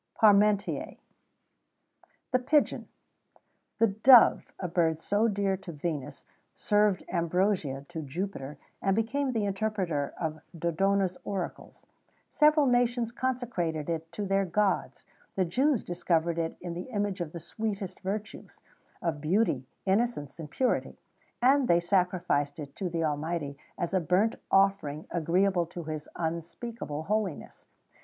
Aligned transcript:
PARMENTIER. 0.15 0.95
THE 2.31 2.39
PIGEON. 2.39 2.87
The 3.77 3.85
dove, 3.85 4.51
a 4.59 4.67
bird 4.67 4.99
so 4.99 5.27
dear 5.27 5.55
to 5.57 5.71
Venus,[XVII 5.71 6.25
81] 6.55 6.55
served 6.55 7.05
ambrosia 7.07 7.85
to 7.89 8.01
Jupiter,[XVII 8.01 8.57
82] 8.77 8.77
and 8.81 8.95
became 8.95 9.31
the 9.31 9.45
interpreter 9.45 10.11
of 10.19 10.41
Dodona's 10.57 11.19
oracles.[XVII 11.23 11.87
83] 11.87 12.11
Several 12.31 12.65
nations 12.65 13.11
consecrated 13.11 13.91
it 13.91 14.11
to 14.13 14.25
their 14.25 14.43
gods.[XVII 14.43 15.05
84] 15.35 15.35
The 15.35 15.45
Jews 15.51 15.83
discovered 15.83 16.39
in 16.39 16.55
it 16.59 16.73
the 16.73 16.89
image 16.89 17.21
of 17.21 17.31
the 17.31 17.39
sweetest 17.39 17.99
virtues,[XVII 17.99 18.63
85] 19.03 19.07
of 19.15 19.21
beauty, 19.21 19.67
innocence, 19.85 20.39
and 20.39 20.49
purity;[XVII 20.49 20.97
86] 21.43 21.43
and 21.43 21.67
they 21.67 21.79
sacrificed 21.79 22.57
it 22.57 22.75
to 22.77 22.89
the 22.89 23.03
Almighty, 23.03 23.55
as 23.77 23.93
a 23.93 23.99
burnt 23.99 24.33
offering 24.49 25.05
agreeable 25.11 25.67
to 25.67 25.83
His 25.83 26.09
unspeakable 26.15 27.03
holiness. 27.03 27.67